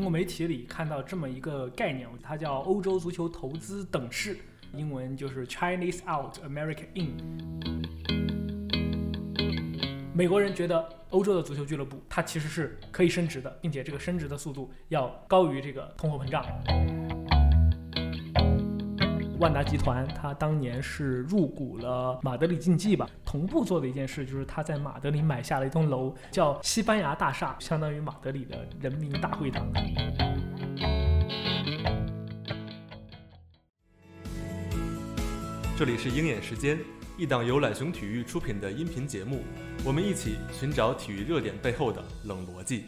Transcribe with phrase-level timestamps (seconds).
[0.00, 4.34] 英国媒体里看到这么一个概念，它叫欧洲足球投资等式，
[4.72, 7.18] 英文就是 Chinese out, America in。
[10.14, 17.09] 美国人觉得欧洲的足球俱乐部它其实是可以升值的，并且这个升值的速度要高于这个通货膨胀。
[19.40, 29.66] 万达集团，它当年是入股了马德里竞技吧，同步做的一件事就是他在马德里买下了一栋楼，叫西班牙大厦，相当于马德里的人民大会堂。
[35.74, 36.78] 这里是鹰眼时间，
[37.16, 39.40] 一档由懒熊体育出品的音频节目，
[39.86, 42.84] 我们一起寻找体育热点背后的冷逻辑。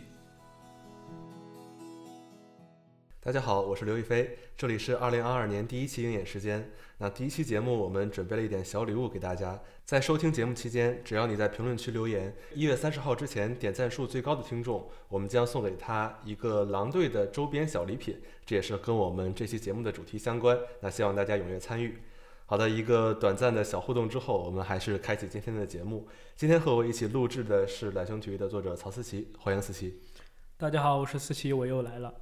[3.25, 6.69] 大家好，我是刘亦菲，这里是二零二二年第一期鹰眼时间。
[6.99, 20.59] 那第一期节目我们准备了一点小礼物给大家，在收听节目期间，只要你在评论区留言，一月三十号之前点赞数最高的听众，我们将送给他一个狼队的周边小礼品，这也是跟我们这期节目的主题相关。
[20.81, 21.97] 那希望大家踊跃参与。
[22.47, 26.09] 好的，一个短暂的小互动之后，我们还是开启今天的节目。
[26.35, 30.01] 今天和我一起录制的是懒熊体育的作者曹思琪，欢迎思琪。
[30.57, 32.13] 大家好，我是思琪，我又来了。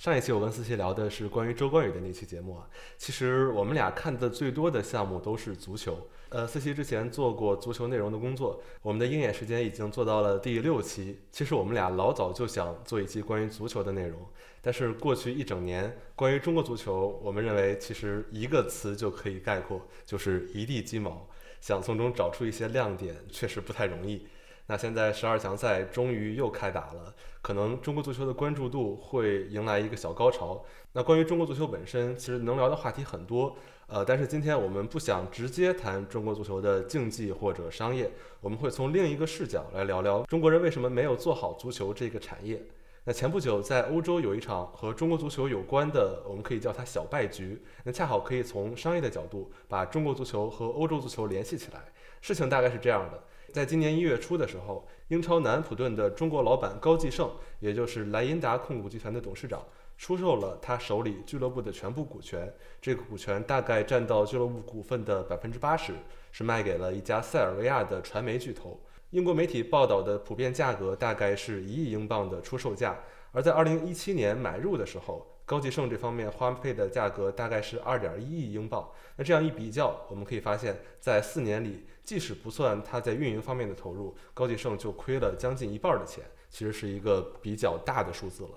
[0.00, 6.08] 上一期我跟思琪聊的是关于周冠宇的那期节目啊，其实我们俩看的最多的项目都是足球。
[6.30, 11.20] 呃，思琪之前做过足球内容的工作，我们的鹰眼时间已经做到了第六期。
[11.30, 14.18] 其实我们俩老早就想做一期关于足球的内容，
[14.62, 21.28] 但是过去一整年，关于中国足球，我们认为其实一个词就可以概括，就是一地鸡毛。
[21.60, 24.26] 想从中找出一些亮点，确实不太容易。
[24.66, 27.12] 那现在十二强赛终于又开打了，
[27.42, 30.64] 可能中国足球的关注度会迎来一个小高潮。
[30.92, 42.62] 那关于中国足球本身，其实能聊的话题很多，呃，但是今天我们不想直接谈中国足球的竞技或者商业，我们会从另一个视角来聊聊中国人为什么没有做好足球这个产业。
[43.04, 51.80] 那前不久在欧洲有一场和中国足球有关的，我们可以叫它小败局，那恰好可以从商业的角度把中国足球和欧洲足球联系起来。
[52.20, 53.22] 事情大概是这样的。
[53.52, 59.64] 在今年一月初的时候，英超南安普顿的中国老板高继胜，也就是莱茵达控股集团的董事长，
[59.98, 62.52] 出售了他手里俱乐部的全部股权。
[62.80, 65.92] 这个股权大概占到俱乐部股份的百分之八十，
[66.30, 68.80] 是卖给了一家塞尔维亚的传媒巨头。
[69.10, 72.96] 英国媒体报道的普遍价格大概是一亿英镑的出售价，
[73.32, 78.88] 而在二零一七年买入的时候，高继胜这方面花费的价格大概是二点一亿英镑。
[79.16, 81.84] 那这样一比较，我们可以发现，在四年里。
[82.02, 88.50] 即使不算他在运营方面的投入，高继胜就亏了将近一半的钱，其实是一个比较大的数字了。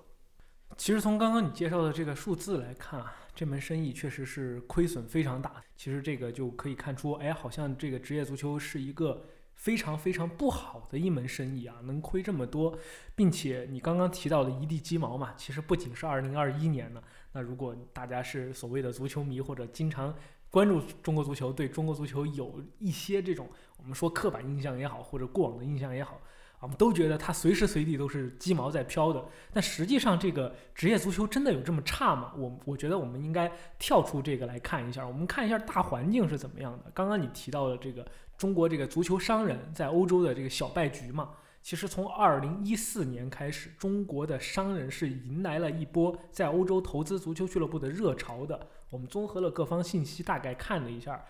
[0.76, 5.62] 其实从刚刚你介绍的这个数字来看啊，这门生意确实是亏损非常大。
[5.76, 12.76] 其实这个就可以看出，哎，好像这个职业足球是一个非常非常不好的一门生意啊，能亏这么多，
[13.16, 17.04] 并且你刚刚提到的一地鸡毛嘛，其实不仅是二零二一年呢。
[17.34, 20.16] 那如果大家是所谓的足球迷或者经常。
[20.54, 26.22] 关注中国足球，对中国足球有一些这种我们说刻板印象也好，或者过往的印象也好，
[26.60, 29.26] 我们都觉得它随时随地都是鸡毛在飘的。
[29.52, 32.32] 但实际上，这个职业足球真的有这么差吗？
[32.38, 36.92] 我我觉得我们应该跳出这个来看一下，我们看一下大环境是怎么样的。
[36.94, 38.06] 刚刚你提到的这个
[38.38, 41.32] 中国这个足球商人在欧洲的这个小败局嘛。
[41.64, 48.68] 其实从二零一四年开始，中国的商人是迎来了一波在欧洲投资足球俱乐部的热潮的。
[48.94, 51.26] 我们综合了各方信息，大概看了一下，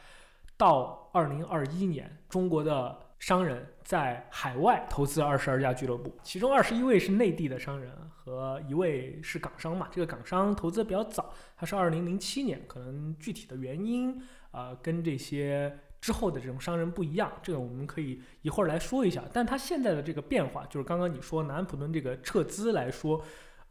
[0.57, 9.87] 到二零二一年，中国的商人在海外投资二十二家俱乐部，其中二十一位是内地的商人和一位是港商嘛。
[9.89, 14.21] 这个港商投资比较早，他是二零零七年，可能具体的原因
[14.51, 15.79] 啊跟这些。
[16.03, 19.23] 之后的这种商人不一样，这个我们可以一会儿来说一下。
[19.31, 23.23] 但它现在的这个变化，就是刚刚你说南安普顿这个撤资来说，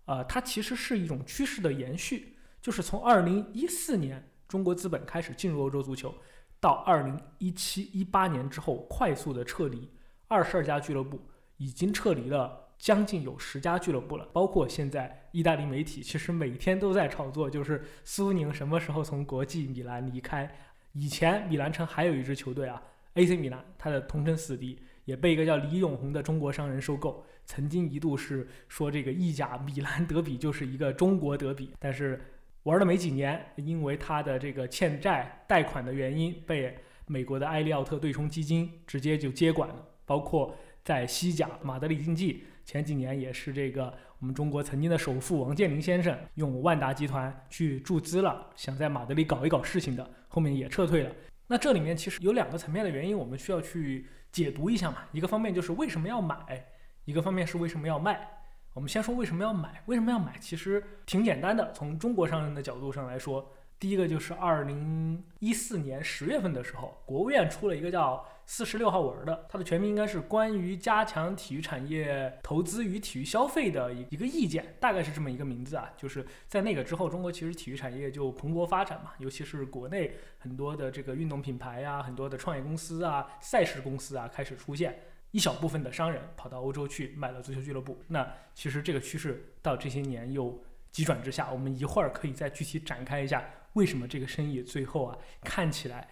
[0.06, 2.31] 呃，它其实是一种趋势的延续。
[2.62, 6.14] 就是从二零一四年中国资本开始进入欧洲足球，
[6.60, 9.90] 到二零一七一八年之后快速的撤离，
[10.28, 11.20] 二十二家俱乐部
[11.56, 14.26] 已经撤离了将近有十家俱乐部了。
[14.32, 20.48] 包括现在意大利媒体其实每天都在炒作，就是苏宁什么时候从国际米兰离开。
[20.92, 22.80] 以前米兰城还有一支球队啊
[23.14, 27.26] ，AC 米兰，它的同城死敌也被一个叫李永红的中国商人收购。
[27.44, 32.20] 曾经一度是说这个意甲米兰德比就是一个中国德比，但是
[32.64, 36.76] 玩了没几年，因为他的这个欠债贷款的原因，被
[37.06, 39.76] 美国的埃利奥特对冲基金直接就接管了。
[40.04, 40.54] 包括
[40.84, 50.08] 在西甲马德里竞技，前几年也是这个我们中国曾经的首富王健林先生用万达集团去注资了，想在马德里搞一搞事情的。
[50.28, 51.10] 后面也撤退了。
[51.48, 54.98] 那这里面其实有两个层面的原因，我们需要去解读一下嘛。
[55.12, 56.64] 一个方面就是为什么要买，
[57.04, 58.31] 一个方面是为什么要卖。
[58.74, 59.82] 我们先说为什么要买？
[59.84, 60.38] 为什么要买？
[60.40, 61.70] 其实挺简单的。
[61.72, 75.90] 从中国商人的角度上来说，第一个就是二零一四年十月份的时候，国务院出了一个叫四十六号文的，它的全名应该是关于加强体育产业投资与体育消费的一一个意见，大概是这么一个名字啊。
[75.98, 84.98] 就是在那个之后，中国其实体育产业就蓬勃发展嘛，尤其是国内很多的这个运动品牌呀、很多的创业公司啊、赛事公司啊开始出现。
[85.32, 91.50] 一小部分的商人跑到欧洲去买了足球俱乐部，那其实这个趋势到这些年又急转直下。
[91.50, 93.42] 我们一会儿可以再具体展开一下，
[93.72, 96.06] 为什么这个生意最后啊看起来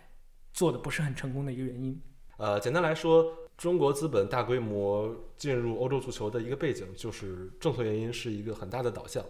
[0.52, 2.00] 做的不是很成功的一个原因。
[2.38, 3.24] 呃，简单来说，
[3.58, 9.22] 中国资本大规模进入欧洲足球的一个背景，就是政策原因是一个很大的导向。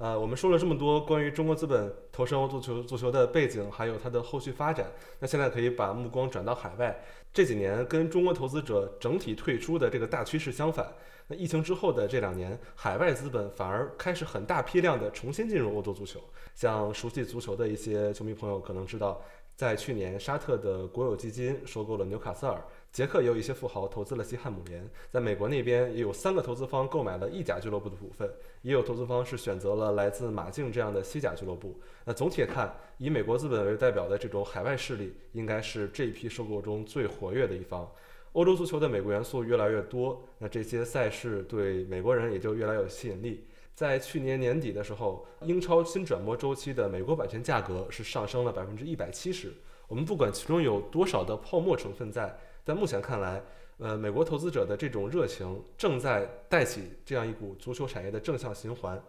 [0.00, 6.98] 呃，我们说了这么多关于中国资本投身欧足球足球的背景，还有它的后续发展，那现在可以把目光转到海外。
[7.34, 10.90] 这几年跟中国投资者整体退出的这个大趋势相反，
[11.26, 16.18] 那疫情之后的这两年，海外资本反而开始很大批量的重新进入欧洲足球。
[16.54, 19.20] 像熟悉足球的一些球迷朋友可能知道，
[19.54, 28.28] 在去年沙特的国有基金收购了纽卡斯尔，捷克也有一些富豪投资了西汉姆联，在美国那边也有三个投资方购买了意甲俱乐部的股份，
[28.62, 31.78] 也有投资方是选择了来自马竞这样的西甲俱乐部。
[32.04, 37.88] 那总体看，以美国资本为代表的这种海外势力，应该是这一批收购中最活跃的一方。
[38.32, 43.44] 欧洲足球的美国元素越来越多，那这些赛事对美国人也就越来越有吸引力。
[43.74, 49.52] 在去年年底的时候，英超新转播周期的美国版权价格是上升了百分之一百七十。
[49.88, 53.42] 我们不管其中有多少的泡沫成分在，但目前看来，
[53.78, 59.02] 呃，美国投资者的这种热情正在带起这样一股足球产业的正向循环。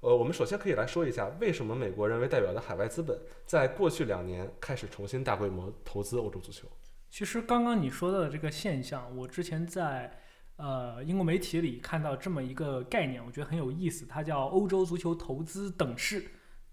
[0.00, 6.68] 呃，我们首先可以来说一下，为什么美国人为代表的海外资本在过去两年开始重新大规模投资欧洲足球。
[7.10, 10.20] 其实刚刚你说到的这个现象，我之前在
[10.56, 16.22] 呃英国媒体里看到这么一个概念，我觉得很有意思，它叫欧洲足球投资等式，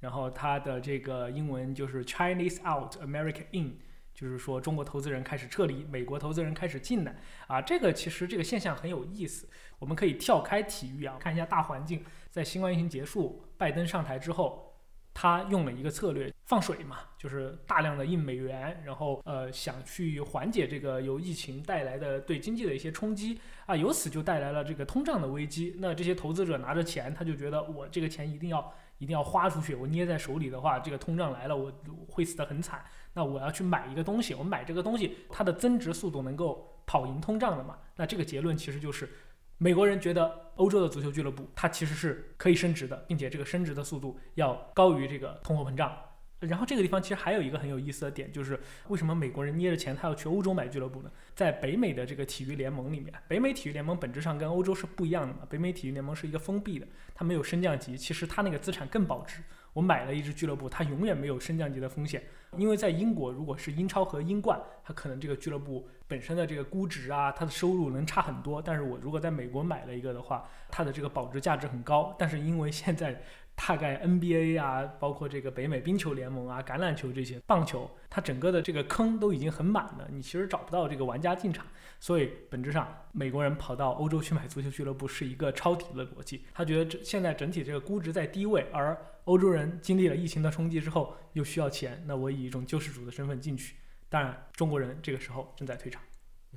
[0.01, 3.79] 然后它的这个英文就是 Chinese out，American in，
[4.15, 7.15] 就是说中国投资人开始撤离，美国投资人开始进来
[7.45, 7.61] 啊。
[7.61, 9.47] 这个其实这个现象很有意思，
[9.77, 14.71] 我们可以跳开体育啊，看一下大环境，在新冠疫情结束，拜登上台之后。
[15.17, 25.73] 他用了一个策略，放水嘛，就是大量的印美元，然后呃想去缓解这个由疫情带来的对经济的一些冲击啊，由此就带来了这个通胀的危机。
[25.79, 31.71] 那这些投资者拿着钱，他就觉得我这个钱一定要一定要花出去，我捏在手里的话，这个通胀来了，我
[32.09, 32.83] 会死得很惨。
[33.15, 37.79] 那我要去买一个东西，我买这个东西，它的增值速度能够跑赢通胀的嘛？
[37.95, 39.09] 那这个结论其实就是。
[39.57, 45.97] 美国人觉得欧洲的足球俱乐部它其实是可以升值的，并且这个升值的速度要高于这个通货膨胀。
[46.41, 48.59] 然后这个地方其实还有一个很有意思的点，就是
[48.89, 51.09] 为什么美国人捏着钱他要去欧洲买俱乐部呢？
[51.33, 55.47] 在北美的这个体育联盟里面，北美体育联盟本质上跟欧洲是不一样的嘛。
[55.49, 59.41] 北美体育联盟是一个封闭的，它没有升降级，其实它那个资产更保值。
[59.75, 62.23] 我买了一支俱乐部，它永远没有升降级的风险，
[62.55, 68.61] 因为在英国，如果是英超和英冠，它可能这个俱乐部本身的这个估值啊，它的收入能差很多。
[68.61, 72.15] 但是我如果在美国买了一个的话，它的这个保值价值很高。
[72.17, 73.21] 但是因为现在
[73.53, 81.65] 大概 NBA 啊，包括这个北美冰球联盟啊、橄榄球这些、棒球，它整个的这个坑都已经很满了，你其实找不到这个玩家进场。
[81.99, 86.45] 所以本质上，美国人跑到欧洲去买足球俱乐部是一个抄底的逻辑。
[86.53, 93.75] 他觉得这现在整体这个估值在低位，而欧洲人经历了疫情的冲击之后又需要钱，那我以一种救世主的身份进去。
[94.07, 96.01] 当然，中国人这个时候正在退场。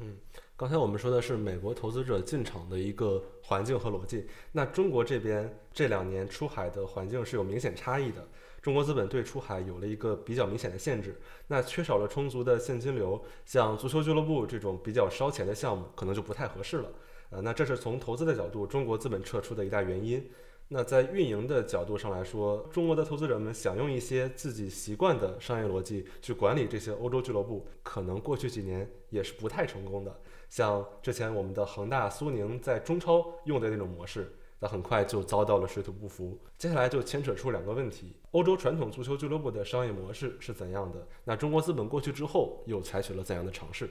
[0.00, 0.16] 嗯，
[0.54, 4.26] 刚才我们说的是美国投资者进场的一个环境和逻辑。
[4.52, 8.28] 那中国这边这两年出海的环境是有明显差异的。
[8.60, 16.90] 中国资本对出海有了一个比较明显的限制，那缺少了充足的现金流，像足球俱乐部这种比较烧钱的项目可能就不太合适了。
[17.30, 20.28] 呃，那这是从投资的角度，中国资本撤出的一大原因。
[20.70, 30.20] 那在运营的角度上来说，中国的投资者们想用一些自己习惯的商业逻辑去管理这些欧洲俱乐部，可能过去几年也是不太成功的。
[30.50, 36.38] 像之前我们的恒大、苏宁在中超用的那种模式，那很快就遭到了水土不服。
[36.58, 41.08] 接下来就牵扯出两个问题：欧洲传统足球俱乐部的商业模式是怎样的？
[41.24, 43.88] 那中国资本过去之后又采取了怎样的尝试？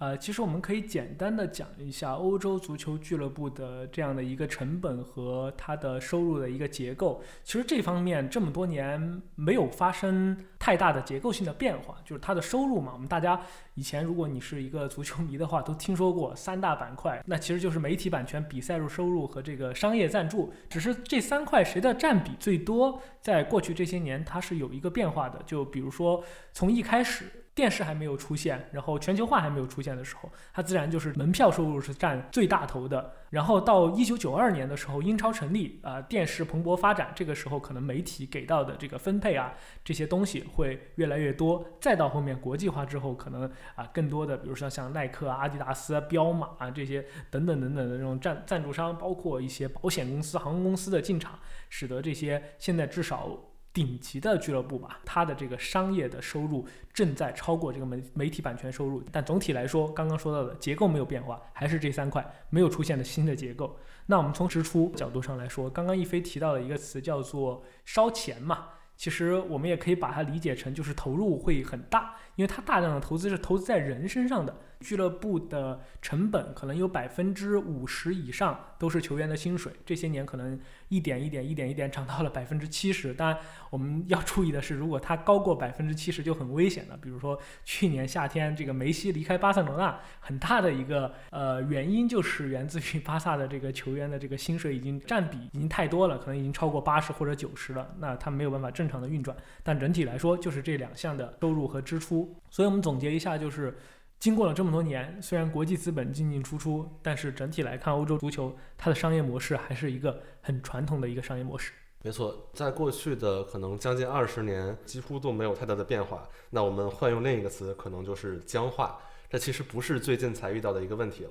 [0.00, 7.22] 呃，其实我们可以简单的讲一下欧洲足球俱乐部的这样的一个成本和它的收入的一个结构。
[7.44, 12.92] 其实这方面这么多年没有发生太大的结构性的变化，就是它的收入嘛。
[12.94, 13.38] 我们大家
[13.74, 20.50] 以前如果你是一个足球迷的话，都听说过三大板块，那其实就是媒体版权、比赛入收入和这个商业赞助。
[20.70, 25.42] 只是这三块谁的占比最多，在过去这些年它是有一个变化的。
[25.44, 27.26] 就比如说从一开始。
[27.60, 33.12] 电视还没有出现，然后全球化还没有出现的时候，它自然就是门票收入是占最大头的。
[33.28, 39.52] 然后到一九九二年的时候，英超成立，啊，电视蓬勃发展，这个时候可能媒体给到的这个分配啊，
[39.84, 41.62] 这些东西会越来越多。
[41.82, 51.38] 再到后面国际化之后，可能啊，更多的，比如说像耐克、阿迪达斯、彪马啊这些等等等等的这种赞赞助商，包括一些保险公司、航空公司的进场，
[51.68, 53.28] 使得这些现在至少。
[53.72, 59.02] 顶级的俱乐部吧，它的这个商业的收入正在超过这个媒媒体版权收入。
[59.12, 63.76] 但总体来说，刚刚说到的结构没有变化，还是这三块没有出现的新的结构。
[64.06, 74.56] 那我们从支出角度上来说，刚刚一飞提到了一个词叫做烧钱嘛，其实我们也可以把它理解成就是投入会很大，因为它大量的投资是投资在人身上的。
[74.80, 83.12] 俱乐部的成本可能有百分之五十以上都是球员的薪水，这些年可能一点一点、一点一点涨到了百分之七十。
[83.12, 86.96] 当然，我们要注意的是，如果它高过百分之七十就很危险了。
[86.96, 99.36] 比如说去年夏天这个梅西离开巴塞罗那，很大的一个呃原因就是源自于巴萨的这个球员的这个薪水已经占比已经太多了，可能已经超过八十或者九十了，那他没有办法正常的运转。
[99.62, 102.29] 但整体来说，就是这两项的收入和支出。
[102.50, 103.76] 所以我们总结一下就是。
[104.18, 111.72] 经过了这么多年，虽然国际资本进进出出，但是整体来看，欧洲足球它的商业模式还是一个很传统的一个商业模式。
[112.02, 116.28] 没错，在过去的可能将近二十年，几乎都没有太大的变化。
[116.50, 119.00] 那我们换用另一个词，可能就是僵化。
[119.30, 121.30] 这其实不是最近才遇到的一个问题了。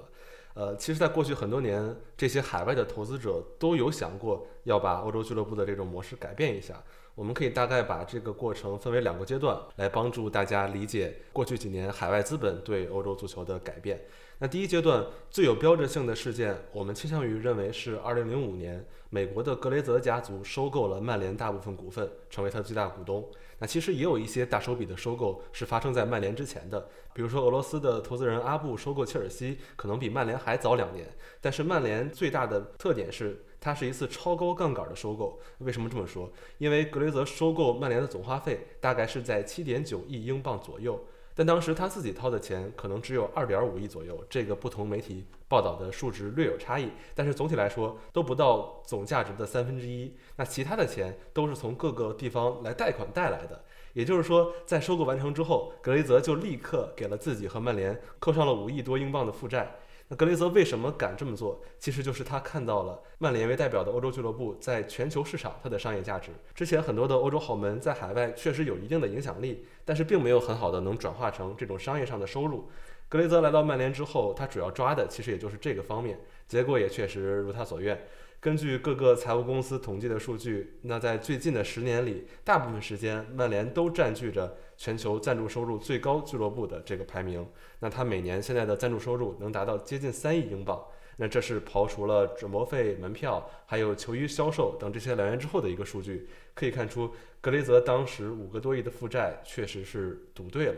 [0.56, 6.84] 呃，其实，在过去很多年，这些海外的投资者都有想过要把欧洲俱乐部的这种模式改变一下。
[7.20, 14.00] 我们可以大概把这个过程分为两个阶段，来帮助大家理解过去几年海外资本对欧洲足球的改变。
[14.38, 23.30] 那第一阶段最有标志性的事件，我们倾向于认为是2005年美国的格雷泽家族收购了曼联大部分股份，成为他最大股东。
[23.58, 31.06] 那其实也有一些大手笔的收购是发生在曼联之前的，比如说俄罗斯的投资人阿布收购切尔西，可能比曼联还早两年。
[31.42, 33.44] 但是曼联最大的特点是。
[33.62, 36.32] 它是一次超高杠杆的收购，为什么这么说？
[36.58, 41.00] 因为格雷泽收购曼联的总花费大概是在七点九亿英镑左右，
[41.36, 50.16] 但当时他自己掏的钱可能只有二点五亿左右，这个不同媒体报道的数值略有差异，但是总体来说都不到总价值的三分之一。
[50.38, 53.62] 那其他的钱都是从各个地方来贷款带来的，
[53.94, 59.76] 也就是说，在收购完成之后，格雷泽就立刻给了自己和曼联扣上了五亿多英镑的负债。
[60.12, 61.62] 那格雷泽为什么敢这么做？
[61.78, 66.32] 其实就是他看到了曼联为代表的欧洲俱乐部在全球市场它的商业价值。
[66.56, 72.68] 之前很多的欧洲豪门在海外确实有一定的影响力，但是并没有很好的能转化成这种商业上的收入。
[73.08, 78.00] 格雷泽来到曼联之后，他主要抓的其实也就是这个方面，结果也确实如他所愿。
[78.40, 87.46] 根据各个财务公司统计的数据，那在最近的十年里，大部分时间曼联都占据着全球赞助收入最高俱乐部的这个排名。
[87.82, 90.82] 那他每年现在的赞助收入能达到接近三亿英镑。
[91.18, 96.30] 那这是刨除了转播费、门票，还有球衣销售等这些来源之后的一个数据。
[96.54, 100.76] 可以看出，格雷泽当时五个多亿的负债确实是赌对了。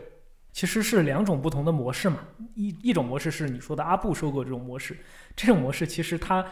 [0.50, 2.26] 其实是两种不同的模式嘛。
[2.56, 4.98] 一一种模式是你说的阿布收购这种模式，
[5.36, 6.44] 这种模式其实它。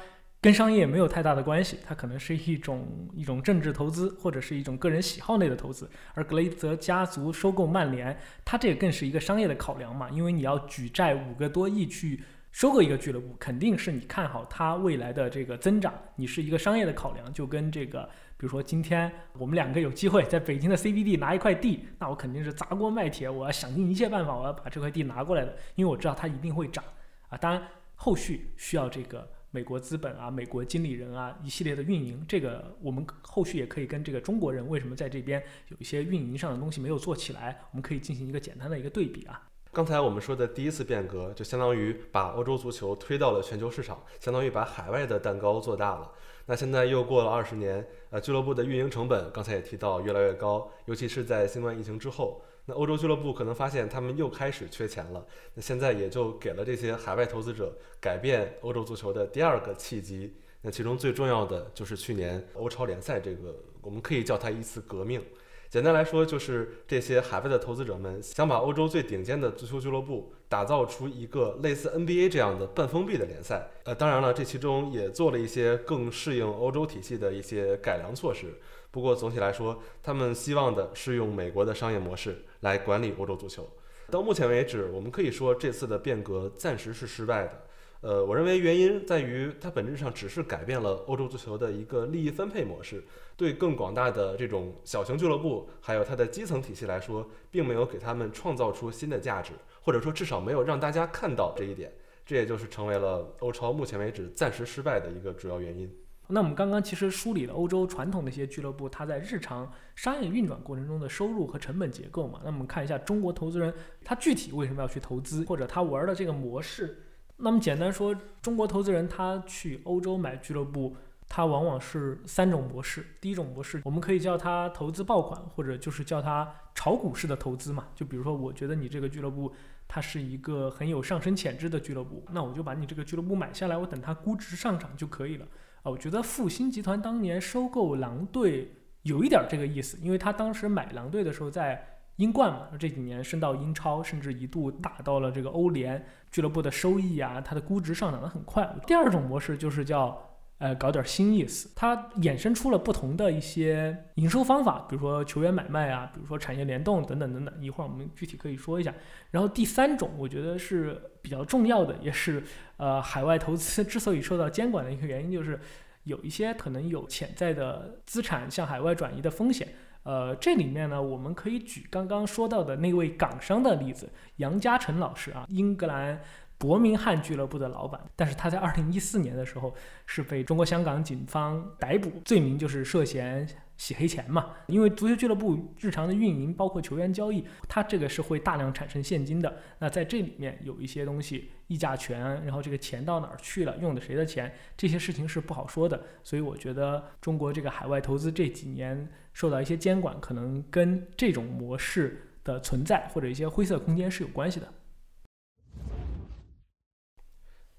[0.42, 5.90] 跟商业没有太大的关系，它可能是一种一种政治投资，或者是一种个人喜好类的投资。
[6.14, 17.30] 而格雷泽家族收购曼联，它这个更是一个商业的考量嘛，因为你要举债五个多亿去收购一个俱乐部，肯定是你看好它未来的这个增长，你是一个商业的考量。
[17.34, 26.82] 就跟这个，比如说今天我们两个有机会在北京的 CBD 拿一块地，那我肯定是砸锅卖铁，我要想尽一切办法，我要把这块地拿过来的，因为我知道它一定会涨
[27.28, 27.36] 啊。
[27.36, 27.62] 当然
[27.96, 29.30] 后续需要这个。
[29.52, 39.42] 美国资本啊，美国经理人啊，一系列的运营，这个我们后续也可以跟这个中国人为什么在这边有一些运营上的东西没有做起来，我们可以进行一个简单的一个对比啊。
[39.72, 46.10] 刚才我们说的第一次变革，就相当于把欧洲足球推到了全球市场，相当于把海外的蛋糕做大了。
[46.46, 52.40] 那现在又过了二十年，呃，俱乐部的运营成本，刚才也提到越来越高，尤其是在新冠疫情之后。
[52.72, 55.24] 欧洲俱乐部可能发现他们又开始缺钱了，
[55.54, 60.34] 那现在也就给了这些海外投资者改变欧洲足球的第二个契机。
[60.62, 65.22] 那其中最重要的就是去年欧超联赛这个，我们可以叫它一次革命。
[65.70, 73.70] 简单来说，就是这些海外的投资者们想把欧洲最顶尖的足球俱乐部打造出一个类似 NBA 这样的半封闭的联赛。
[73.84, 78.48] 呃，当然了，这其中也做了一些更适应欧洲体系的一些改良措施。
[78.90, 83.68] 不过总体来说，他们希望的是用美国的商业模式来管理欧洲足球。
[84.10, 87.64] 到目前为止，我们可以说这次的变革暂时是失败的。
[88.02, 93.04] 呃，我认为原因在于它本质上只是改变了欧洲足球的一个利益分配模式，
[93.36, 99.52] 对更广大的这种小型俱乐部还有它的基层体系来说，并没有给他们创造出新的价值，
[99.82, 101.92] 或者说至少没有让大家看到这一点，
[102.24, 105.94] 这也就是成为了欧超目前为止暂时失败的一个主要原因。
[106.30, 112.40] 那我们刚刚其实梳理了欧洲传统的一些俱乐部，它在日常商业运转过程中的收入和成本结构嘛。
[112.44, 117.04] 那我们看一下中国投资人他具体为什么要去投资，或者他玩的这个模式。
[117.36, 120.94] 那么简单说，中国投资人他去欧洲买俱乐部，
[121.28, 123.06] 他往往是三种模式。
[123.20, 127.88] 第一种模式，我们可以叫它投资爆款，或者就是叫它炒股式的投资嘛。
[127.94, 129.52] 就比如说，我觉得你这个俱乐部
[129.88, 135.46] 它是一个很有上升潜质的俱乐部，那我就把你这个俱乐部买下来，我等它估值上涨就可以了。
[135.82, 138.72] 啊，我觉得复星集团当年收购狼队
[139.02, 141.84] 有一点这个意思，因为他当时买狼队的时候在
[142.16, 148.74] 英冠嘛，这几年升到英超，甚至一度打到了这个欧联，俱乐部的收益啊，它的估值上涨的很快。
[148.86, 150.29] 第二种模式就是叫。
[150.60, 157.54] 呃，搞点新意思，它衍生出了不同的一些营收方法，比如说球员买卖啊，比如说产业联动等等等等。
[157.62, 158.92] 一会儿我们具体可以说一下。
[159.30, 162.42] 然后第三种，我觉得是比较重要的，也是
[162.76, 165.58] 呃海外投资之所以受到监管的一个原因，就是
[166.04, 169.66] 有一些可能有潜在的资产向海外转移的风险。
[170.02, 176.20] 呃，这里面呢，我们可以举刚刚说到的那位港商的例子，杨嘉诚老师啊，英格兰。
[176.60, 179.74] 伯明翰俱乐部的老板，但是他在二零一四年的时候
[180.04, 183.48] 是被中国香港警方逮捕，罪名就是涉嫌
[183.78, 184.50] 洗黑钱嘛。
[184.66, 189.56] 因为足球俱乐部日常的运营，包括球员交易，它这个是会大量产生现金的。
[189.78, 195.98] 那在这里面有一些东西，议价权，然后这个钱到哪儿去了，用的谁的钱，这些事情是不好说的。
[196.22, 204.70] 所以我觉得中国这个海外投资这几年受到一些监管，可能跟这种模式的存在或者一些灰色空间是有关系的。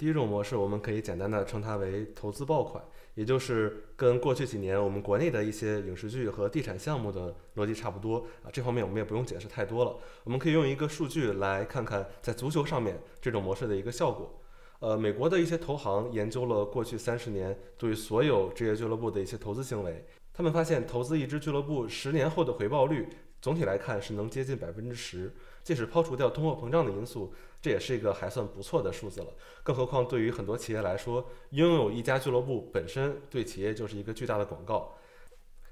[0.01, 8.49] 第一种模式，我们可以简单的称它为投资爆款，也就是跟过去几年我们国内的一些影视剧和地产项目的逻辑差不多啊。
[8.51, 14.41] 这方面我们也不用解释太多了，我们可以用一个数据来看看在足球上面这种模式的一个效果。
[14.79, 23.07] 呃，美国的一些投行研究了过去三十年对所有职业俱乐部的一些投资行为，他们发现投资一支俱乐部十年后的回报率，
[23.39, 25.31] 总体来看是能接近百分之十，
[25.63, 27.33] 即使抛除掉通货膨胀的因素。
[27.61, 29.27] 这也是一个还算不错的数字了，
[29.61, 34.95] 更何况对于很多企业来说，拥有一家俱乐部本身对企业就是一个巨大的广告。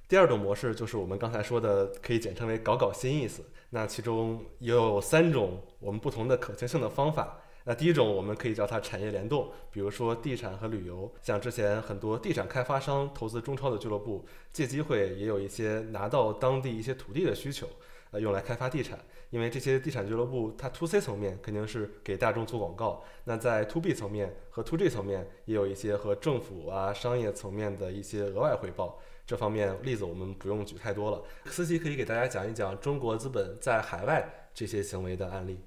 [0.08, 3.44] 第二种模式就是我们刚才说的，可以简称为“搞搞新意思”。
[3.72, 7.42] 那其中也有三种我们不同的可行性的方法。
[7.64, 14.24] 那第一种我们可以叫它产业联动，比如说地产和旅游，像之前很多地产开发商投资中超的俱乐部，
[14.54, 17.68] 借机会也有一些拿到当地一些土地的需求，
[18.12, 19.00] 呃，用来开发地产。
[19.30, 29.00] 因为这些地产俱乐部，它 to C 层面肯定是给大众做广告，那在 to B 层面和 to G 层面也有一些和政府啊商业层面的一些额外回报。
[29.26, 35.60] 这方面例子我们不用举太多了，司琪可以给大家讲一讲中国资本在海外这些行为的案例。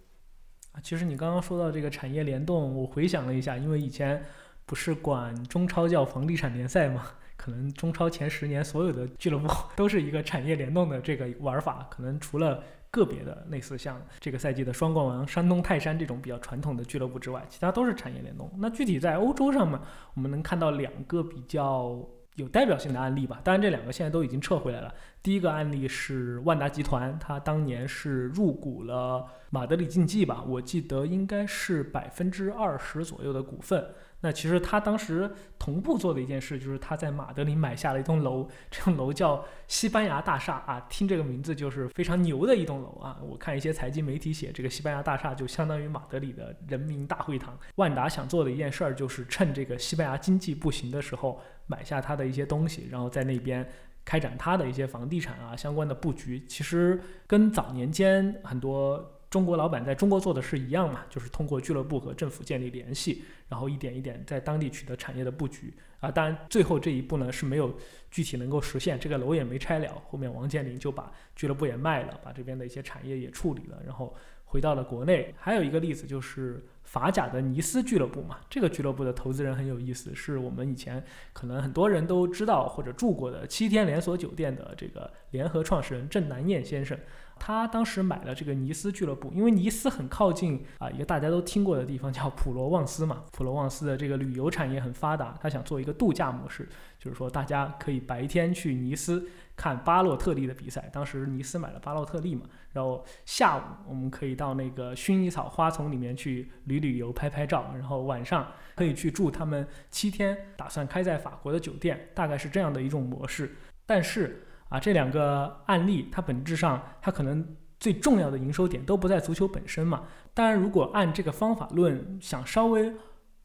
[0.72, 4.24] 啊，其实你刚刚说到这个产业联动，我回想了一下，因为以前
[4.66, 7.06] 不是管中超叫房地产联赛嘛，
[7.42, 12.62] 可能中超前十年所有的俱乐部 都是一个产业联动的这个玩法，可能除了。
[12.94, 18.52] 个别的类似像这个赛季的双冠王山东泰山这种比较传统的俱乐部之外，其他都是产业联动。
[18.58, 19.80] 那具体在欧洲上面，
[20.12, 23.40] 我们能看到两个比较有代表性的案例吧。
[23.42, 24.92] 当然，这两个现在都已经撤回来了。
[25.22, 33.82] 第一个案例是万达集团，它当年是入股了马德里竞技吧，我记得应该是百分之二十左右的股份。
[34.24, 43.18] 那其实他当时同步做的一件事，就是他在马德里买下了一栋楼，这栋楼叫西班牙大厦啊，听这个名字就是非常牛的一栋楼啊。
[43.20, 47.58] 我看一些财经媒体写，这个西班牙大厦就相当于马德里的人民大会堂。
[47.74, 53.68] 万达想做的一件事儿，就是趁这个西班牙经济不行的时候，买下他的一些东西，然后在那边
[54.04, 56.44] 开展他的一些房地产啊相关的布局。
[56.46, 59.18] 其实跟早年间很多。
[59.32, 66.10] 中国老板在中国做的是一样嘛，就是通过俱乐部和政府建立联系，然后一点一点在当地取得产业的布局啊。
[66.10, 67.78] 当然，最后这一步呢是没有
[68.10, 70.02] 具体能够实现，这个楼也没拆了。
[70.08, 75.34] 后面王健林就把俱乐部也卖了，把这边的一些产业也处理了，然后回到了国内。
[75.36, 81.02] 还有一个例子就是法甲的尼斯俱乐部嘛，这个俱乐部的投资人很有意思，是我们以前
[81.32, 86.98] 可能很多人都知道或者住过的七天连锁酒店的这个联合创始人郑南燕先生。
[87.38, 96.68] 他当时买了这个尼斯俱乐部，因为尼斯很靠近啊一个大家都听过的地方叫普罗旺斯嘛，普罗旺斯的这个旅游产业很发达，他想做一个度假模式，
[97.00, 99.26] 就是说大家可以白天去尼斯
[99.56, 102.42] 看巴洛特利的比赛，当时尼斯买了巴洛特利嘛，
[102.74, 113.56] 然后下午我们可以到那个薰衣草花丛里面去旅旅游、拍拍照，然后晚上可以去住他们七天打算开在法国的酒店，大概是这样的一种模式。
[113.86, 120.04] 但是啊，这两个案例它本质上它可能最重要的营收点都不在足球本身嘛。
[120.34, 122.92] 当然，如果按这个方法论，想稍微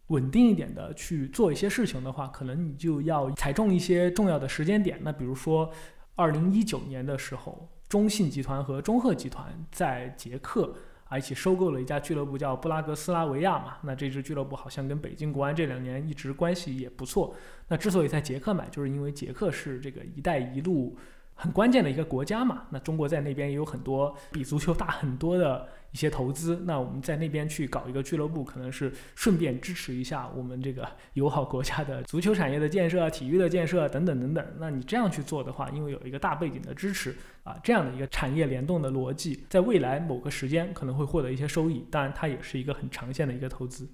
[0.08, 4.98] 稳定一点的去做一些事情的话，可能你就要踩中一些重要的时间点。
[5.02, 5.70] 那比如说，
[6.16, 10.74] 二零一九年的时候，中信集团和中赫集团在捷克
[11.10, 13.78] 啊一起收购了一家俱乐部，叫布拉格斯拉维亚嘛。
[13.84, 17.36] 那这支俱乐部好像跟北京国安这两年一直关系也不错。
[17.70, 20.98] 那之所以在捷克买，就是因为捷克是这个“一带一路”
[21.38, 22.64] 很关键的一个国家嘛。
[22.72, 25.70] 那中国在那边也有很多比足球大很多的。
[25.94, 34.46] 一些投资，那我们在那边去搞一个俱乐部，可能是顺便支持一下我们这个 友好国家的足球产业的建设、体育的建设等等等等。
[34.60, 41.88] 那你这样去做的话，因为有一个大背景的支持啊，这样的一个产业联动的逻辑，在未来某个时间可能会获得一些收益。
[41.90, 43.90] 当然，它也是一个很长线的一个投资。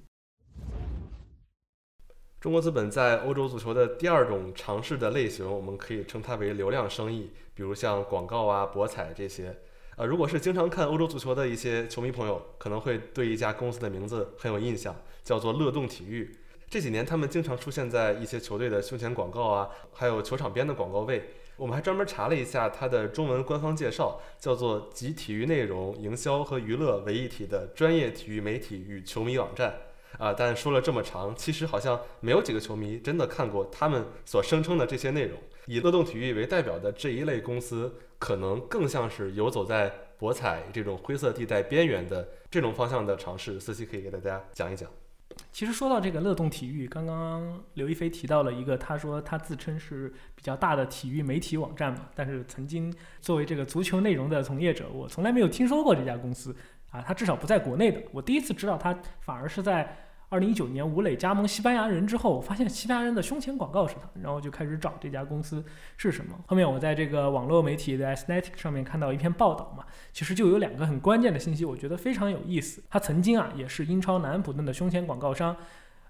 [2.44, 9.56] 中国资本在欧洲足球的第二种尝试的类型，我们可以称它为流量生意，比如像广告啊、博彩这些。
[9.96, 16.36] 呃，如果是经常看欧洲足球的一些球迷朋友，可能会对一家公司的名字很有印象，叫做乐动体育。
[16.70, 21.30] 这几年他们经常出现在一些球队的胸前广告啊，还有球场边的广告位。
[21.56, 29.74] 我们还专门查了一下它的中文官方介绍，叫做集体育内容、营销和娱乐为一体的专业体育媒体与球迷网站。
[30.18, 35.38] 啊，但说了这么长，其实好像没有几个球迷真的看过他们所声称的这些内容。
[35.66, 37.94] 以乐动体育为代表的这一类公司。
[38.20, 44.90] 可能更像是游走在博彩这种灰色地带边缘的这种方向的尝试，思琪可以给大家讲一讲。
[45.52, 56.56] 其实说到这个乐动体育，刚刚刘亦菲提到了一个，他说他自称是比较大的体育媒体网站嘛，但是曾经作为这个足球内容的从业者，我从来没有听说过这家公司
[56.94, 58.02] 啊，他至少不在国内的。
[58.14, 59.98] 我第一次知道他，反而是在。
[60.30, 65.64] 二零一九年，吴磊加盟西班牙人之后，我发现西班牙人的胸前广告是他，然后就开始找这家公司
[65.96, 66.36] 是什么。
[66.48, 72.84] 后面我在这个网络媒体的 a s t h e t i c 上面看到一篇报道嘛，其实就有两个很关键的信息，我觉得非常有意思。
[72.90, 75.56] 他曾经啊也是英超南安普顿的胸前广告商，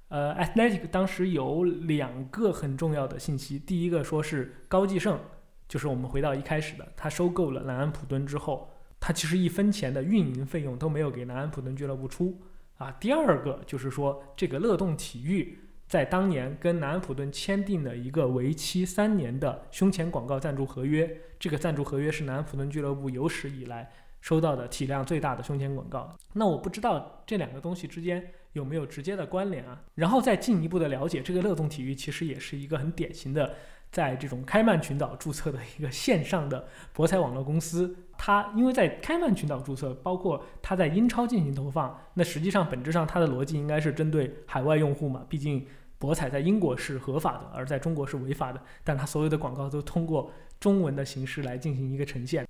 [0.08, 5.19] 呃 Athletic 当时有两个很重要的信息，第一个说是高继胜，
[5.67, 8.72] 就是我们回到一开始的，他收购了南安普顿之后，
[9.06, 12.39] 他其实一分钱的运营费用都没有给南安普顿俱乐部出。
[12.78, 26.16] 啊，第二个就是说，这个乐动体育在当年跟南安普顿签订了一个为期三年的胸前广告赞助合约，这个赞助合约是南安普顿俱乐部有史以来收到的体量最大的胸前广告。
[26.32, 29.82] 那我不知道这两个东西之间有没有直接的关联啊？
[29.96, 33.54] 然后再进一步的了解，这个乐动体育其实也是一个很典型的。
[33.92, 45.65] 在这种开曼群岛注册的一个线上的博彩网络公司，它因为在开曼群岛注册，包括它在英超进行投放，那实际上本质上它的逻辑应该是针对海外用户嘛，毕竟
[45.97, 52.47] 博彩在英国是合法的，而在中国是违法的，但它所有的广告都通过中文的形式来进行一个呈现。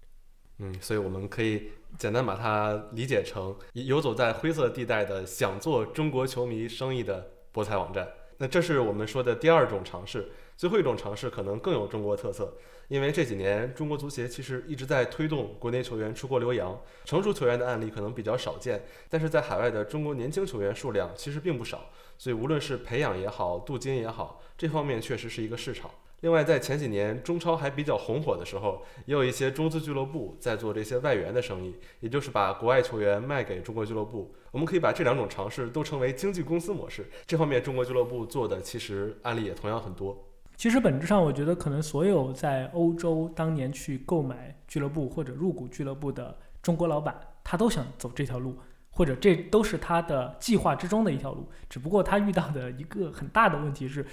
[0.60, 8.08] 嗯，所以我们可以简单把它理解成游走在灰色地带的想做中国球迷生意的博彩网站。
[8.38, 10.32] 那这是我们说的第二种尝试。
[10.56, 12.56] 最后一种尝试可能更有中国特色，
[12.88, 25.90] 因为这几年中国足协其实一直在推动国内球员出国留洋，成熟球员的案例可能比较少见，但是在海外的中国年轻球员数量其实并不少，所以无论是培养也好，镀金也好，这方面确实是一个市场。
[26.22, 34.34] 另外，在前几年中超还比较红火的时候，也有一些中资俱乐部在做这些外援的生意，也就是把国外球员卖给中国俱乐部。
[34.52, 37.06] 我们可以把这两种尝试都称为经纪公司模式。
[37.26, 40.33] 这方面中国俱乐部做的其实案例也同样很多。
[40.64, 48.58] 其实本质上，我觉得可能所有在欧洲当年去购买俱乐部或者入股俱乐部的中国老板，他都想走这条路，
[48.90, 51.50] 或者这都是他的计划之中的一条路。
[51.70, 54.04] 只不过他遇到的一个很大的问题是，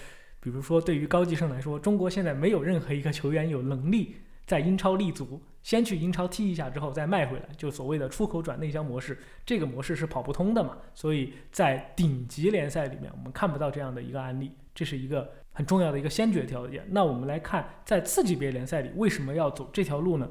[0.41, 10.79] 比如说对于高继胜来说，中国现在没有任何一个球员有能力在英超立足，先去英超踢一下之后再卖回来，就所谓的出口转内销模式，这个模式是跑不通的嘛。
[10.95, 15.31] 所以在顶级联赛里面，我们看不到这样的一个案例，这是一个。
[15.53, 16.87] 很重要的一个先决条件。
[16.91, 20.29] 那我们来看，在次级别联赛里，为什么要走这条路呢？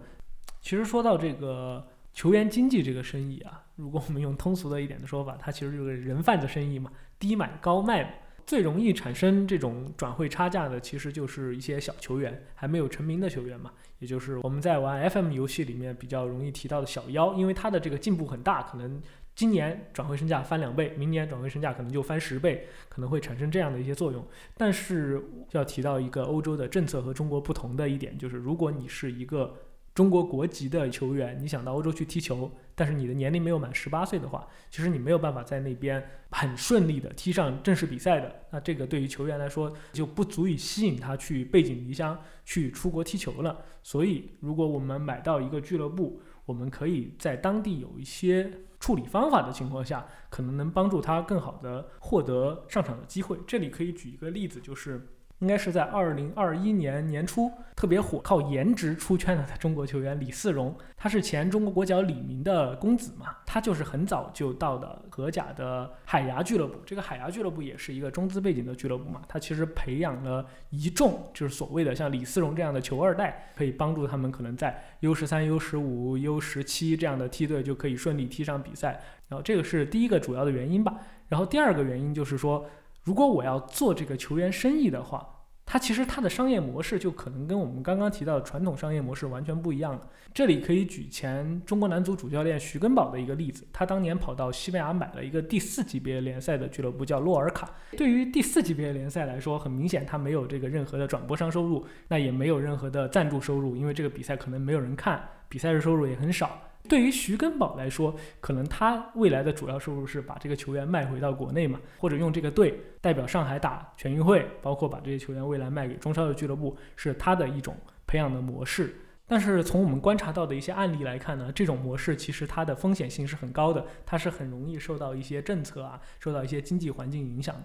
[0.61, 8.09] 其实说到这个球员经济这个生意啊，如果我们用通俗的一点的说法，它其实就是人贩子生意嘛，低买高卖嘛。
[8.45, 18.99] 最容易产生这种转会差价的，其实就是一些小球员，还没有成名的球员嘛，也就是我们在玩 FM 游戏里面比较容易提到的小妖，因为他的这个进步很大，可能。
[19.39, 24.27] 今年转会身价翻两倍，明年转会身价可能就翻十倍，可能会产生这样的一些作用。
[24.57, 29.55] 但是要提到一个欧洲的政策和中国不同的一点，就是如果你是一个
[29.95, 38.43] 中国国籍的球员，你想到欧洲去踢球，但是你的年龄没有满十八岁的话，其实你没有办法在那边很顺利的踢上正式比赛的。
[38.51, 43.63] 那这个对于球员来说就不足以吸引他去背井离乡去出国踢球了。
[43.83, 53.37] 所以，如果我们买到一个俱乐部，我们可以在当地有一些处理方法的情况下，可能能帮助他更好的获得上场的机会。
[53.45, 55.07] 这里可以举一个例子，就是。
[55.39, 66.77] 应该是在二零二一年年初特别火，靠颜值出圈的 中国球员李嗣荣，他是前中国国脚李明的公子嘛，他就是很早就到的荷甲的海牙俱乐部。
[66.85, 78.99] 这个海牙俱乐部也是一个中资背景的俱乐部嘛，他其实培养了一众就是所谓的像李嗣荣这样的球二代，可以帮助他们可能在 U 十三、U 十五、U 十七这样的梯队就可以顺利踢上比赛。
[79.29, 80.95] 然后这个是第一个主要的原因吧。
[81.29, 82.65] 然后第二个原因就是说。
[83.09, 85.27] 如果我要做这个球员生意的话，
[85.65, 90.01] 它其实它的商业模式就可能跟我们刚刚提到的传统商业模式完全不一样了。
[90.31, 97.67] 这里可以举前中国男足主教练徐根宝的一个例子，他当年跑到西班牙买了一个第四级别联赛的俱乐部叫洛尔卡。
[97.97, 106.61] 对于第四级别联赛来说，很明显他没有这个任何的转播商收入，那也没有任何的赞助收入，因为这个比赛可能没有人看，比赛日收入也很少。
[106.87, 117.75] 对于徐根宝来说，可能他未来的主要收入是把这个球员卖回到国内嘛，或者用这个队代表上海打全运会，包括把这些球员未来卖给中超的俱乐部，是他的一种
[118.07, 118.95] 培养的模式。
[119.27, 127.61] 但是从我们观察到的一些案例来看呢，这种模式其实它的风险性是很高的，它是很容易受到一些政策啊，受到一些经济环境影响的。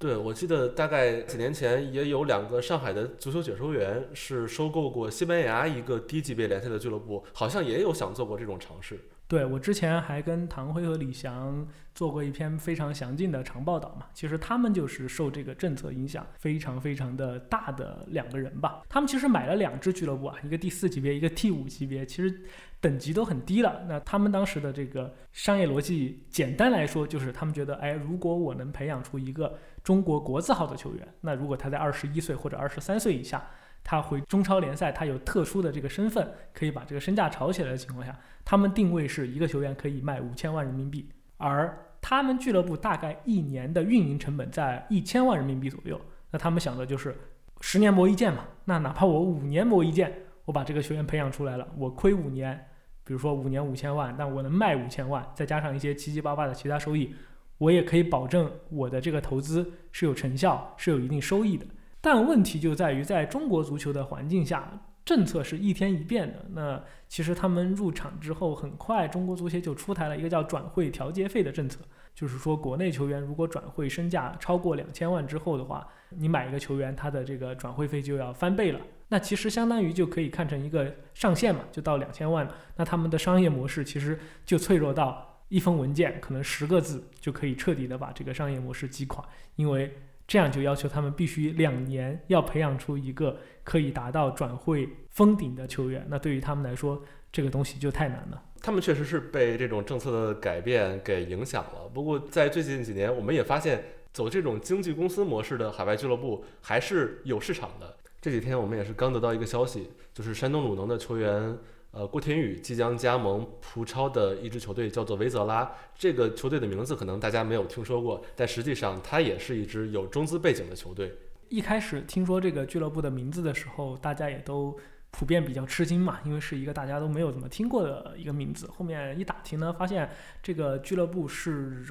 [0.00, 8.98] 对，我记得大概几年前也有两个上海的足球解说员是收购过西班牙一个低级别联赛的俱乐部，好像也有想做过这种尝试。
[9.28, 18.82] 对我之前还跟唐辉和李翔做过一篇非常详尽的长报道嘛，其实他们就是受这个政策影响非常非常的大的两个人吧。
[18.88, 22.42] 他们其实买了两支俱乐部啊，一个第四级别，一个第五级别，其实
[22.80, 23.84] 等级都很低了。
[23.86, 33.42] 那他们当时的这个商业逻辑，简单来说就是他们觉得，哎，如果我能培养出一个中国国字号的球员，那如果他在二十一岁或者二十三岁以下。
[33.82, 38.14] 他回中超联赛，他有特殊的这个身份，可以把这个身价炒起来的情况下，
[38.44, 45.98] 他们定位是一个球员可以卖五千万人民币，而他们俱乐部大概一年的运营成本在一千万人民币左右。
[46.30, 47.16] 那他们想的就是
[47.62, 50.12] 十年磨一剑嘛，那哪怕我五年磨一剑，
[50.44, 52.66] 我把这个球员培养出来了，我亏五年，
[53.02, 57.14] 比如说五年五千万，那我能卖五千万，再加上一些七七八八的其他收益，
[57.60, 61.66] 我也可以保证我的这个投资是有成效，是有一定收益的。
[62.00, 66.46] 但问题就在于，在中国足球的环境下，政策是一天一变的。
[66.54, 71.80] 那其实他们入场之后，很快中国足协就出台了一个叫转会调节费的政策，
[72.14, 78.80] 就是说国内球员如果转会身价超过两千万之后的话，你买一个球员，他的这个转会费就要翻倍了。
[79.08, 82.54] 那其实相当于就可以看成一个上限嘛，就到两千万了。
[82.76, 89.22] 那他们的商业模式其实就脆弱到一封文件可能十个字就可以彻底的把这个商业模式击垮，
[89.56, 89.92] 因为。
[90.30, 98.40] 这样就要求他们必须两年要培养出一个可以达到转会封顶的球员，那对于他们来说，这个东西就太难了。
[98.62, 101.88] 他们确实是被这种政策的改变给影响了。
[101.92, 103.82] 不过在最近几年，我们也发现
[104.12, 107.96] 走这种经纪公司模式的海外俱乐部还是有市场的。
[108.20, 111.58] 这几天我们也是刚得到一个消息，就是山东鲁能的球员。
[111.92, 115.68] 呃，郭天宇即将加盟葡超的一支球队，叫做维泽拉。
[115.94, 121.12] 这个球队的名字可能大家没有听说过，但实际上它也是一支有中资背景的球队。
[121.48, 124.78] 一开始听说这个俱乐部的名字的时候，大家也都
[125.10, 128.68] 普遍比较吃惊嘛，因为是一个大家都没有怎么听过的一个名字。
[128.68, 130.08] 后面一打听呢，发现
[130.40, 131.84] 这个俱乐部是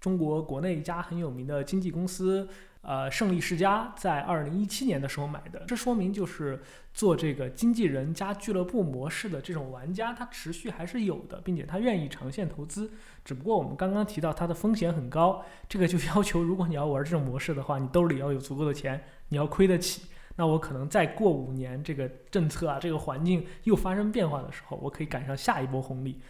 [0.00, 2.48] 中国国内一家很有名的经纪公司。
[2.86, 12.92] 呃，胜利世家在二零一七年的时候买的，这说明就是做这个经纪人加俱乐部模式的这种玩家，他持续还是有的，并且他愿意长线投资。
[13.24, 20.02] 只不过我们刚刚提到它的风险很高，这个就 要求如果你要玩这种模式的话，你兜里要有足够的钱，你要亏得起。
[20.36, 26.20] 那我可能再过五年，这个政策啊，这个环境又发生变化的时候，我可以赶上下一波红利。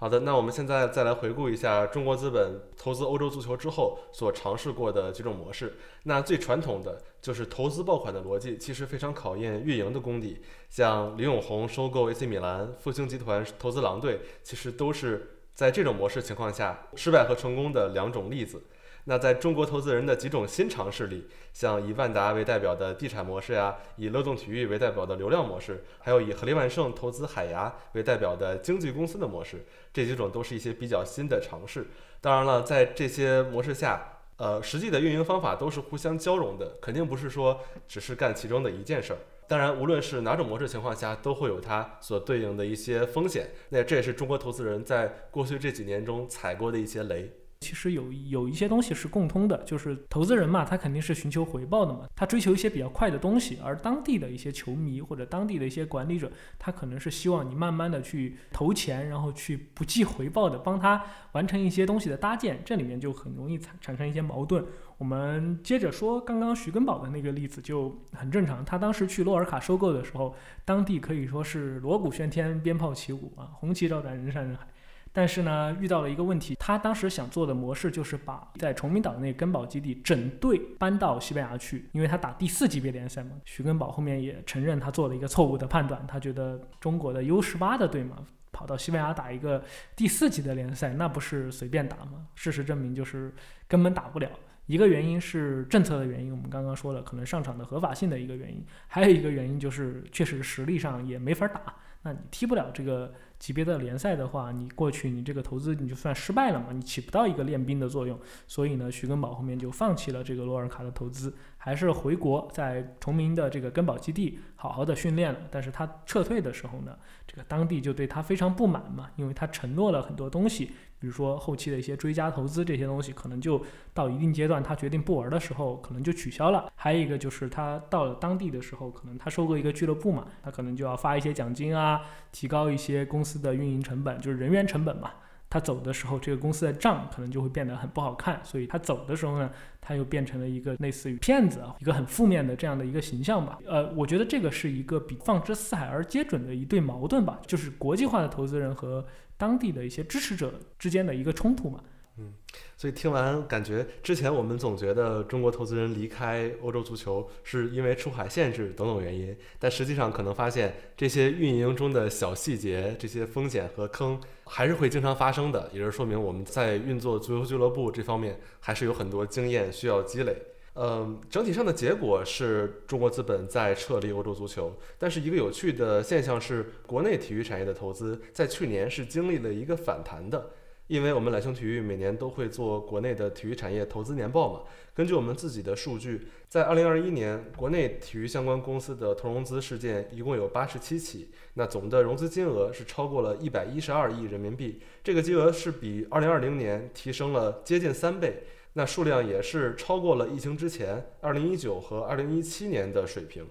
[0.00, 5.74] 好的，那我们现在再来回顾一下中国资本投资欧洲足球之后所尝试过的几种模式。
[6.04, 10.40] 那最传统的就是投资爆款的逻辑，其实非常考验运营的功底。
[10.70, 18.62] 像李永红收购 AC 米兰、复兴集团投资狼队，其实都是在这种模式情况下失败和成功的两种例子。
[19.04, 31.86] 那在中国投资人的几种新尝试里，像以万达为代表的地产模式呀，以乐动体育为代表的流量模式，还有以合力万盛投资海牙为代表的经纪公司的模式，这几种都是一些比较新的尝试。
[32.20, 39.18] 当然了，在这些模式下，呃，实际的运营方法都是互相交融的，肯定不是说只是干其中的一件事儿。
[39.48, 43.50] 当然，无论是哪种模式情况下，都会有它所对应的一些风险。
[43.70, 47.32] 那这也是中国投资人在过去这几年中踩过的一些雷。
[47.60, 64.64] 其实有有一些东西是共通的，就是投资人嘛，他肯定是寻求回报的嘛，他追求一些比较快的东西，而当地的一些球迷或者当地的一些管理者，他可能是希望你慢慢的去投钱，然后去不计回报的帮他完成一些东西的搭建，这里面就很容易产产生一些矛盾。
[64.96, 74.66] 我们接着说刚刚徐根宝的那个例子就很正常，他当时去洛尔卡收购的时候，当地可以说是锣鼓喧天，鞭炮齐鼓啊，红旗招展，人山人海。
[75.12, 83.32] 但是呢，遇到了一个问题，他当时想做的模式就是把在崇明岛那个根宝基地整队搬到西班牙去，因为他打第四级别联赛嘛。
[83.44, 88.18] 徐根宝后面也承认他做了一个错误的判断，他觉得中国的 U 十八的队嘛，
[88.52, 89.64] 跑到西班牙打一个
[89.96, 92.28] 第四级的联赛，那不是随便打吗？
[92.36, 93.34] 事实证明就是
[93.66, 94.30] 根本打不了。
[94.66, 103.12] 一个原因是政策的原因，我们刚刚说了，可能上场的合法性的一个原因，还有一个原因就是确实实力上也没法打，那你踢不了这个。
[103.40, 108.16] 级别的联赛的话，你过去你这个投资你就算失败了嘛，你起不到一个练兵的作用。
[108.46, 115.40] 所以呢，徐根宝后面就放弃了这个洛尔卡的投资，还是回国在崇明的这个根宝基地好好的训练了。
[115.50, 120.72] 但是他撤退的时候呢，这个当地就对他非常不满嘛，因为他承诺了很多东西。
[121.00, 126.70] 比如说后期的一些追加投资这些东西，可能就到一定阶段，他决定不玩的时候，可能就取消了。
[126.74, 135.10] 还有一个就是他到了当地的时候，可能他收购一个俱乐部嘛，他可能就要发一些奖金啊，提高一些公司司的运营成本，就是人员成本嘛。
[135.52, 143.58] 他走的时候，这个公司的账可能就会变得很不好看，所以他走的时候呢，他又变成了一个类似于骗子啊，一个很负面的这样的一个形象吧。
[143.66, 149.04] 呃，我觉得这个是一个比放之四海而皆准的一对矛盾吧，就是国际化的投资人和
[149.36, 151.80] 当地的一些支持者之间的一个冲突嘛。
[152.22, 152.34] 嗯，
[152.76, 170.36] 所以听完感觉，之前我们总觉得中国投资人离开欧洲足球是因为出海限制等等原因，但实际上可能发现这些运营中的小细节、这些风险和坑还是会经常发生的，也是说明我们在运作足球俱乐部这方面还是有很多经验需要积累。
[170.74, 180.50] 嗯，整体上的结果是中国资本在撤离欧洲足球，但是一个有趣的现象是，国内体育产业的投资在去年是经历了一个反弹的。
[180.90, 203.46] 因为我们揽星体育每年都会做国内的体育产业投资年报嘛，根据我们自己的数据，在二零二一年，国内体育相关公司的投融资事件一共有八十七起，那总的融资金额是超过了一百一十二亿人民币，这个金额是比二零二零年提升了接近三倍，那数量也是超过了疫情之前二零一九和二零一七年的水平。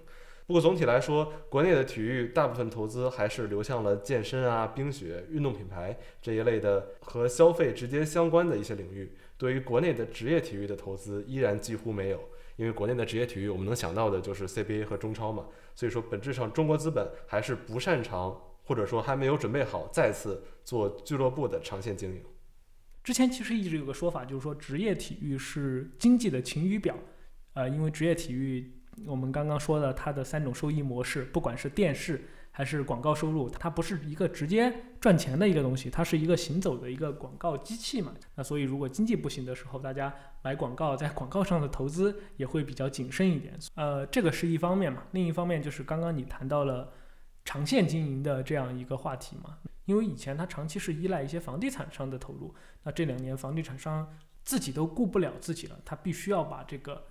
[0.50, 9.12] 不过总体来说，国内的体育大部分投资还是流向了健身啊、冰雪、运动品牌这一类的和消费直接相关的一些领域。
[9.38, 12.18] 对于国内的职业体育的投资，依然几乎没有，
[12.56, 15.46] 因为国内的职业体育我们能想到的就是 CBA 和中超嘛。
[15.76, 22.20] 所以说，本质上中国资本还是不擅长，或者说还没有准备好再次做俱乐部的长线经营。
[23.04, 26.96] 之前其实一直有个说法，就是说职业体育是经济的晴雨表，
[27.54, 28.72] 呃，因为职业体育。
[29.06, 38.12] 我们刚刚说的它的三种收益模式，不管是电视还是广告收入，它不是一个直接赚钱的一个东西，它是一个行走的一个广告机器嘛。
[38.34, 43.58] 那所以如果经济不行的时候，大家买广告，在广告上的投资也会比较谨慎一点。
[43.74, 45.04] 呃，这个是一方面嘛。
[45.12, 46.92] 另一方面就是刚刚你谈到了
[47.44, 49.58] 长线经营的这样一个话题嘛。
[49.86, 54.06] 因为以前它长期是依赖一些房地产商的投入，那这两年房地产商
[54.44, 57.02] 自己都顾不了自己了，他必须要把这个。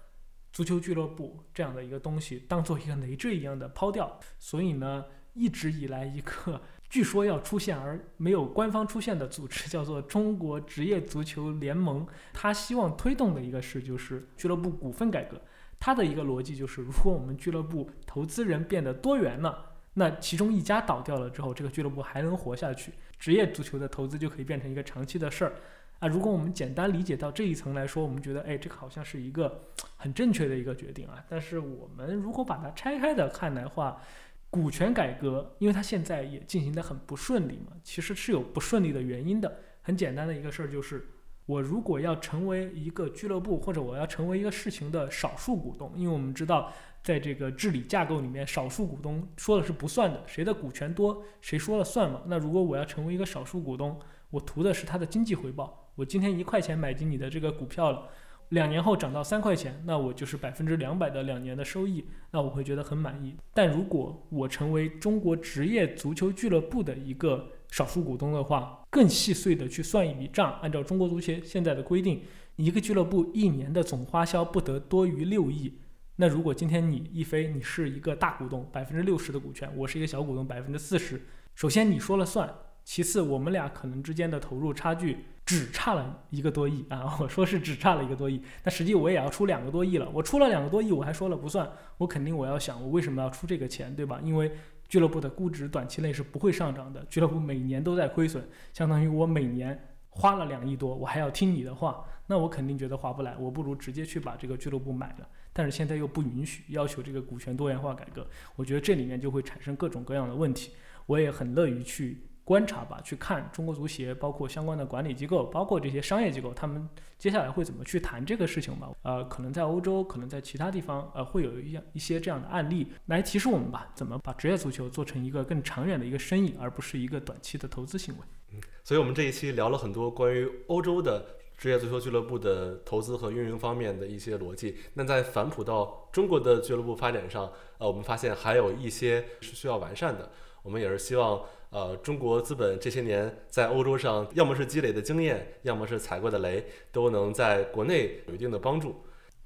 [0.51, 12.05] 足球俱乐部这样的一个东西，当做一个累赘一样的抛掉，所以呢，一直以来一个据说要出现而没有官方出现的组织，叫做中国职业足球联盟。
[12.33, 15.39] 他希望推动的一个事就是俱乐部股份改革。
[15.79, 25.53] 他的一个逻辑就是，如果我们俱乐部投资人变得多元了，那其中一家倒掉了之后，这个俱乐部还能活下去，职业足球的投资就可以变成一个长期的事儿。
[25.99, 29.61] 啊，如果我们简单理解到这一层来说，我们觉得，哎，这个好像是一个
[29.97, 31.23] 很正确的一个决定啊。
[31.29, 34.01] 但是我们如果把它拆开的看来话，
[34.49, 39.59] 股权改革，因为它现在也进行的很不顺利嘛，其实是有不顺利的原因的。
[39.81, 41.09] 很简单的一个事儿就是，
[41.45, 46.71] 我如果要成为一个俱乐部，或者我要成为一个事情的少数股东，因为我们知道，
[47.03, 52.21] 在这个治理架构里面，少数股东说的是不算的，谁的股权多，谁说了算嘛。
[52.27, 55.88] 那如果我要成为一个少数股东，我图的是它的经济回报。
[55.99, 58.07] 我今天一块钱买进你的这个股票了，
[58.49, 63.35] 两年后涨到三块钱，那我就是百分之两百的两年的收益，那我会觉得很满意。
[63.53, 72.21] 但如果我成为中国职业足球俱乐部的一个少数股东的话，更细碎的去算一笔账，按照中国足协现在的规定，
[72.55, 75.79] 一个俱乐部一年的总花销不得多于六亿，
[76.15, 81.21] 那如果今天你一飞，你是一个大股东，百分之六十的股权，我是一个小股东，百分之四十，
[81.55, 82.49] 首先你说了算，
[82.85, 85.17] 其次我们俩可能之间的投入差距
[85.49, 94.19] 只差了一个多亿啊， 我说是只差了一个多亿，那实际我也要出两个多亿了，我出了两个多亿，我还说了不算，我肯定我要想我为什么要出这个钱，对吧？
[94.23, 94.51] 因为
[94.87, 105.27] 俱乐部的估值短期内是不会上涨的，俱乐部每年都在亏损，相当于我每年花了两亿多，我还要听你的话，那我肯定觉得划不来，我不如直接去把这个俱乐部买了。
[105.51, 110.73] 但是现在又不允许要求这个股权多元化改革，我觉得这里面就会产生各种各样的问题。
[111.07, 116.89] 我也很乐于去观察吧，去看中国足协，包括相关的管理机构，包括这些商业机构，他们
[117.19, 118.89] 接下来会怎么去谈这个事情吧。
[119.03, 128.21] 呃，可能在欧洲，可能在其他地方，呃，会有一样一些这样的案例来提示我们吧，怎么把职业足球做成一个更长远的一个生意，而不是一个短期的投资行为。
[128.51, 131.23] 嗯，所以我们这一期聊了很多关于欧洲的。
[131.59, 140.31] 职业足球俱乐部的投资和运营方面的一些逻辑，那在反哺到中国的俱乐部发展上，呃，我们发现还有一些是需要完善的。
[140.63, 141.41] 我们也是希望，
[141.71, 148.95] 呃，中国资本这些年在欧洲上，要么是积累的经验，要么是踩过的雷，都能在国内有一定的帮助。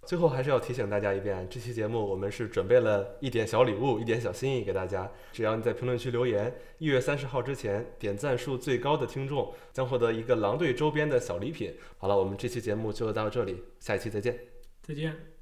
[0.06, 5.10] 最后还是要提醒大家一遍，这期节目我们是准备了一点小礼物，一点小心意给大家。
[5.32, 11.74] 只要你在评论区留言，一月三十号之前点赞数最高的听众将获得一个狼队周边的小礼品。
[11.98, 14.38] 好了，我们这期节目就到这里，下一期再见。
[14.82, 15.33] 再见。